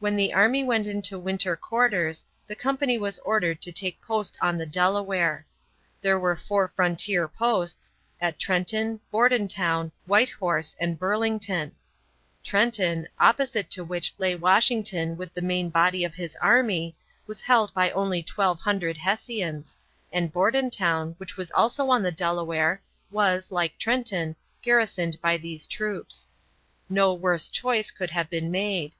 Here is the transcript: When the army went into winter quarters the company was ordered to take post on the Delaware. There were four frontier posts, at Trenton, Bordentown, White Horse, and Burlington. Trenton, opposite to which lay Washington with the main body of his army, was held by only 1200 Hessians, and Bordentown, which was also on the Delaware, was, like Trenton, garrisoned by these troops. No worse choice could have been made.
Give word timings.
When 0.00 0.16
the 0.16 0.34
army 0.34 0.62
went 0.62 0.86
into 0.86 1.18
winter 1.18 1.56
quarters 1.56 2.26
the 2.46 2.54
company 2.54 2.98
was 2.98 3.18
ordered 3.20 3.62
to 3.62 3.72
take 3.72 4.02
post 4.02 4.36
on 4.42 4.58
the 4.58 4.66
Delaware. 4.66 5.46
There 6.02 6.18
were 6.20 6.36
four 6.36 6.68
frontier 6.68 7.26
posts, 7.26 7.90
at 8.20 8.38
Trenton, 8.38 9.00
Bordentown, 9.10 9.92
White 10.04 10.28
Horse, 10.28 10.76
and 10.78 10.98
Burlington. 10.98 11.72
Trenton, 12.42 13.08
opposite 13.18 13.70
to 13.70 13.82
which 13.82 14.12
lay 14.18 14.34
Washington 14.34 15.16
with 15.16 15.32
the 15.32 15.40
main 15.40 15.70
body 15.70 16.04
of 16.04 16.12
his 16.12 16.36
army, 16.36 16.94
was 17.26 17.40
held 17.40 17.72
by 17.72 17.90
only 17.92 18.18
1200 18.20 18.98
Hessians, 18.98 19.78
and 20.12 20.34
Bordentown, 20.34 21.14
which 21.16 21.38
was 21.38 21.50
also 21.52 21.88
on 21.88 22.02
the 22.02 22.12
Delaware, 22.12 22.82
was, 23.10 23.50
like 23.50 23.78
Trenton, 23.78 24.36
garrisoned 24.60 25.18
by 25.22 25.38
these 25.38 25.66
troops. 25.66 26.26
No 26.90 27.14
worse 27.14 27.48
choice 27.48 27.90
could 27.90 28.10
have 28.10 28.28
been 28.28 28.50
made. 28.50 28.94